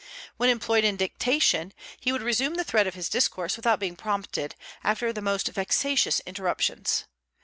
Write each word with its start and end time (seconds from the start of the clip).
When 0.37 0.49
employed 0.49 0.83
in 0.83 0.95
dictation, 0.97 1.73
he 1.99 2.11
would 2.11 2.23
resume 2.23 2.55
the 2.55 2.63
thread 2.63 2.87
of 2.87 2.95
his 2.95 3.07
discourse 3.07 3.55
without 3.55 3.79
being 3.79 3.95
prompted, 3.95 4.55
after 4.83 5.13
the 5.13 5.21
most 5.21 5.49
vexatious 5.49 6.21
interruptions. 6.21 7.03